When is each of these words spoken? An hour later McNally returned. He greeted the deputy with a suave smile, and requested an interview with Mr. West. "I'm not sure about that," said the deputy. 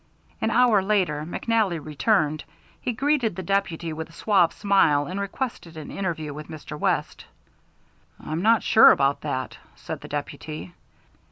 An 0.41 0.49
hour 0.49 0.81
later 0.81 1.27
McNally 1.29 1.79
returned. 1.79 2.43
He 2.81 2.91
greeted 2.91 3.35
the 3.35 3.43
deputy 3.43 3.93
with 3.93 4.09
a 4.09 4.13
suave 4.13 4.51
smile, 4.51 5.05
and 5.05 5.19
requested 5.19 5.77
an 5.77 5.91
interview 5.91 6.33
with 6.33 6.47
Mr. 6.47 6.75
West. 6.75 7.25
"I'm 8.19 8.41
not 8.41 8.63
sure 8.63 8.89
about 8.89 9.21
that," 9.21 9.57
said 9.75 10.01
the 10.01 10.07
deputy. 10.07 10.73